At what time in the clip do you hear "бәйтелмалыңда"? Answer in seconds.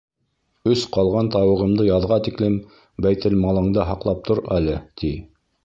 3.07-3.89